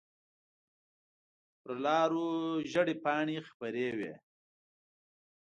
[1.61, 2.27] په لارو
[2.71, 4.13] زېړې پاڼې خپرې وي